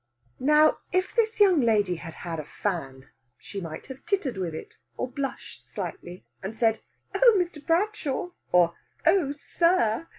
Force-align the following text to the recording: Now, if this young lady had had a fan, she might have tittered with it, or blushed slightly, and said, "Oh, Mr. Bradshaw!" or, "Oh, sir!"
Now, 0.39 0.79
if 0.91 1.15
this 1.15 1.39
young 1.39 1.61
lady 1.61 1.97
had 1.97 2.15
had 2.25 2.39
a 2.39 2.43
fan, 2.43 3.09
she 3.37 3.61
might 3.61 3.85
have 3.85 4.03
tittered 4.07 4.35
with 4.35 4.55
it, 4.55 4.79
or 4.97 5.07
blushed 5.07 5.63
slightly, 5.63 6.25
and 6.41 6.55
said, 6.55 6.79
"Oh, 7.13 7.35
Mr. 7.37 7.63
Bradshaw!" 7.63 8.31
or, 8.51 8.73
"Oh, 9.05 9.31
sir!" 9.31 10.07